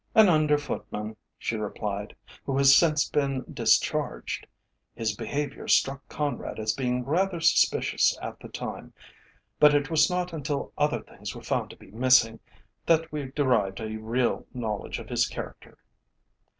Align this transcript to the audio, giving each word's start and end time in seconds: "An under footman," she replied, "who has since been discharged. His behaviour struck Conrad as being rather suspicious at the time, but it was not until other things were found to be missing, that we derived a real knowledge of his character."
"An 0.15 0.29
under 0.29 0.57
footman," 0.57 1.15
she 1.37 1.55
replied, 1.57 2.15
"who 2.43 2.57
has 2.57 2.75
since 2.75 3.07
been 3.07 3.45
discharged. 3.53 4.47
His 4.95 5.15
behaviour 5.15 5.67
struck 5.67 6.09
Conrad 6.09 6.57
as 6.57 6.73
being 6.73 7.05
rather 7.05 7.39
suspicious 7.39 8.17
at 8.19 8.39
the 8.39 8.47
time, 8.49 8.93
but 9.59 9.75
it 9.75 9.91
was 9.91 10.09
not 10.09 10.33
until 10.33 10.73
other 10.75 11.03
things 11.03 11.35
were 11.35 11.43
found 11.43 11.69
to 11.69 11.77
be 11.77 11.91
missing, 11.91 12.39
that 12.87 13.11
we 13.11 13.25
derived 13.25 13.79
a 13.79 13.97
real 13.97 14.47
knowledge 14.55 14.97
of 14.97 15.07
his 15.09 15.27
character." 15.27 15.77